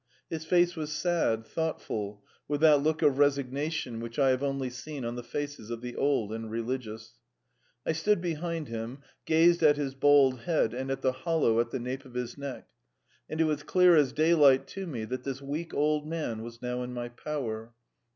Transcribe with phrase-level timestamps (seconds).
[0.31, 5.05] His face was sad, thoughtful, with that look of resignation which I have only seen
[5.05, 7.19] on the faces of the old and religious.
[7.85, 11.77] I stood behind him, gazed at his bald head and at the hollow at the
[11.79, 12.69] nape of his neck,
[13.29, 16.81] and it was clear as daylight to me that this weak old man was now
[16.81, 17.75] in my power.